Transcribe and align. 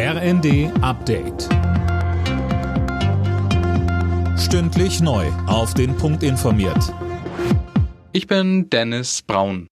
RND 0.00 0.70
Update. 0.80 1.48
Stündlich 4.38 5.00
neu. 5.00 5.26
Auf 5.48 5.74
den 5.74 5.96
Punkt 5.96 6.22
informiert. 6.22 6.94
Ich 8.12 8.28
bin 8.28 8.70
Dennis 8.70 9.22
Braun. 9.22 9.66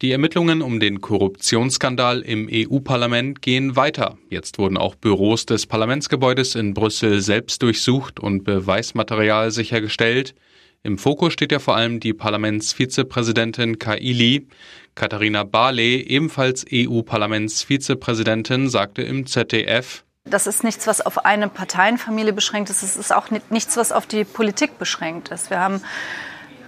Die 0.00 0.12
Ermittlungen 0.12 0.62
um 0.62 0.78
den 0.78 1.00
Korruptionsskandal 1.00 2.20
im 2.20 2.48
EU-Parlament 2.48 3.42
gehen 3.42 3.74
weiter. 3.74 4.16
Jetzt 4.28 4.60
wurden 4.60 4.76
auch 4.76 4.94
Büros 4.94 5.44
des 5.44 5.66
Parlamentsgebäudes 5.66 6.54
in 6.54 6.72
Brüssel 6.72 7.20
selbst 7.20 7.62
durchsucht 7.62 8.20
und 8.20 8.44
Beweismaterial 8.44 9.50
sichergestellt. 9.50 10.36
Im 10.82 10.96
Fokus 10.96 11.34
steht 11.34 11.52
ja 11.52 11.58
vor 11.58 11.76
allem 11.76 12.00
die 12.00 12.14
Parlamentsvizepräsidentin 12.14 13.78
Kaili. 13.78 14.48
Katharina 14.94 15.44
Barley, 15.44 16.00
ebenfalls 16.00 16.64
EU-Parlamentsvizepräsidentin, 16.72 18.70
sagte 18.70 19.02
im 19.02 19.26
ZDF, 19.26 20.04
das 20.24 20.46
ist 20.46 20.64
nichts, 20.64 20.86
was 20.86 21.00
auf 21.00 21.24
eine 21.24 21.48
Parteienfamilie 21.48 22.32
beschränkt 22.32 22.70
ist. 22.70 22.82
Es 22.82 22.96
ist 22.96 23.12
auch 23.12 23.28
nichts, 23.50 23.76
was 23.76 23.90
auf 23.90 24.06
die 24.06 24.24
Politik 24.24 24.78
beschränkt 24.78 25.28
ist. 25.28 25.50
Wir 25.50 25.60
haben 25.60 25.82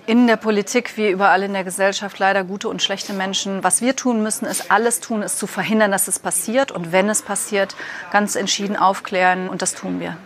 in 0.07 0.27
der 0.27 0.37
Politik 0.37 0.97
wie 0.97 1.09
überall 1.09 1.43
in 1.43 1.53
der 1.53 1.65
Gesellschaft 1.65 2.19
leider 2.19 2.45
gute 2.45 2.69
und 2.69 2.83
schlechte 2.83 3.13
Menschen. 3.13 3.63
Was 3.63 3.81
wir 3.81 3.95
tun 3.95 4.23
müssen, 4.23 4.47
ist 4.47 4.71
alles 4.71 5.01
tun, 5.01 5.23
ist 5.23 5.39
zu 5.39 5.47
verhindern, 5.47 5.91
dass 5.91 6.09
es 6.09 6.19
passiert. 6.19 6.73
Und 6.73 6.93
wenn 6.93 7.09
es 7.09 7.23
passiert, 7.23 7.77
ganz 8.11 8.37
entschieden 8.37 8.77
aufklären. 8.77 9.49
Und 9.49 9.63
das 9.63 9.75
tun 9.75 10.01
wir. 10.01 10.17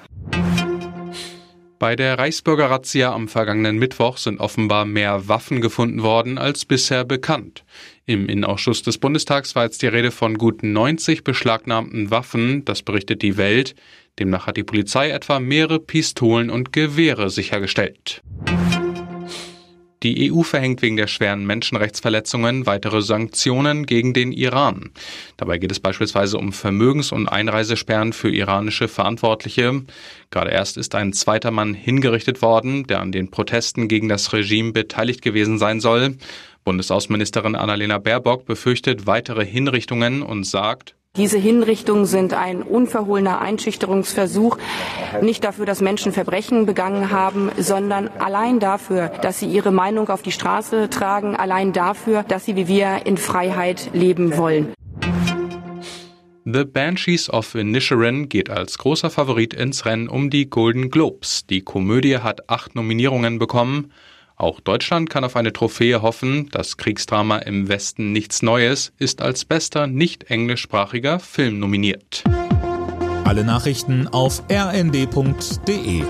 Bei 1.78 1.94
der 1.94 2.18
Reichsbürger-Razzia 2.18 3.12
am 3.12 3.28
vergangenen 3.28 3.76
Mittwoch 3.76 4.16
sind 4.16 4.40
offenbar 4.40 4.86
mehr 4.86 5.28
Waffen 5.28 5.60
gefunden 5.60 6.02
worden 6.02 6.38
als 6.38 6.64
bisher 6.64 7.04
bekannt. 7.04 7.64
Im 8.06 8.30
Innenausschuss 8.30 8.82
des 8.82 8.96
Bundestags 8.96 9.54
war 9.54 9.64
jetzt 9.64 9.82
die 9.82 9.86
Rede 9.86 10.10
von 10.10 10.38
gut 10.38 10.62
90 10.62 11.22
beschlagnahmten 11.22 12.10
Waffen, 12.10 12.64
das 12.64 12.82
berichtet 12.82 13.20
die 13.20 13.36
Welt. 13.36 13.74
Demnach 14.18 14.46
hat 14.46 14.56
die 14.56 14.64
Polizei 14.64 15.10
etwa 15.10 15.38
mehrere 15.38 15.78
Pistolen 15.78 16.48
und 16.48 16.72
Gewehre 16.72 17.28
sichergestellt. 17.28 18.22
Die 20.06 20.30
EU 20.32 20.44
verhängt 20.44 20.82
wegen 20.82 20.96
der 20.96 21.08
schweren 21.08 21.46
Menschenrechtsverletzungen 21.46 22.64
weitere 22.64 23.02
Sanktionen 23.02 23.86
gegen 23.86 24.14
den 24.14 24.30
Iran. 24.30 24.90
Dabei 25.36 25.58
geht 25.58 25.72
es 25.72 25.80
beispielsweise 25.80 26.38
um 26.38 26.52
Vermögens- 26.52 27.10
und 27.10 27.26
Einreisesperren 27.26 28.12
für 28.12 28.30
iranische 28.30 28.86
Verantwortliche. 28.86 29.82
Gerade 30.30 30.52
erst 30.52 30.76
ist 30.76 30.94
ein 30.94 31.12
zweiter 31.12 31.50
Mann 31.50 31.74
hingerichtet 31.74 32.40
worden, 32.40 32.86
der 32.86 33.00
an 33.00 33.10
den 33.10 33.32
Protesten 33.32 33.88
gegen 33.88 34.08
das 34.08 34.32
Regime 34.32 34.70
beteiligt 34.70 35.22
gewesen 35.22 35.58
sein 35.58 35.80
soll. 35.80 36.14
Bundesaußenministerin 36.62 37.56
Annalena 37.56 37.98
Baerbock 37.98 38.46
befürchtet 38.46 39.08
weitere 39.08 39.44
Hinrichtungen 39.44 40.22
und 40.22 40.44
sagt, 40.44 40.94
diese 41.16 41.38
Hinrichtungen 41.38 42.06
sind 42.06 42.34
ein 42.34 42.62
unverhohlener 42.62 43.40
Einschüchterungsversuch, 43.40 44.58
nicht 45.22 45.44
dafür, 45.44 45.66
dass 45.66 45.80
Menschen 45.80 46.12
Verbrechen 46.12 46.66
begangen 46.66 47.10
haben, 47.10 47.50
sondern 47.58 48.08
allein 48.18 48.60
dafür, 48.60 49.08
dass 49.22 49.40
sie 49.40 49.46
ihre 49.46 49.72
Meinung 49.72 50.08
auf 50.08 50.22
die 50.22 50.32
Straße 50.32 50.90
tragen, 50.90 51.36
allein 51.36 51.72
dafür, 51.72 52.22
dass 52.22 52.44
sie 52.44 52.56
wie 52.56 52.68
wir 52.68 53.06
in 53.06 53.16
Freiheit 53.16 53.90
leben 53.92 54.36
wollen. 54.36 54.72
The 56.44 56.64
Banshees 56.64 57.28
of 57.28 57.56
Inisherin 57.56 58.28
geht 58.28 58.50
als 58.50 58.78
großer 58.78 59.10
Favorit 59.10 59.52
ins 59.52 59.84
Rennen 59.84 60.08
um 60.08 60.30
die 60.30 60.48
Golden 60.48 60.90
Globes. 60.90 61.44
Die 61.46 61.62
Komödie 61.62 62.18
hat 62.18 62.48
acht 62.48 62.76
Nominierungen 62.76 63.40
bekommen. 63.40 63.90
Auch 64.36 64.60
Deutschland 64.60 65.08
kann 65.08 65.24
auf 65.24 65.34
eine 65.34 65.52
Trophäe 65.52 66.02
hoffen. 66.02 66.48
Das 66.50 66.76
Kriegsdrama 66.76 67.38
im 67.38 67.68
Westen 67.68 68.12
nichts 68.12 68.42
Neues 68.42 68.92
ist 68.98 69.22
als 69.22 69.44
bester 69.46 69.86
nicht 69.86 70.30
englischsprachiger 70.30 71.18
Film 71.18 71.58
nominiert. 71.58 72.22
Alle 73.24 73.44
Nachrichten 73.44 74.06
auf 74.08 74.42
rnd.de 74.50 76.04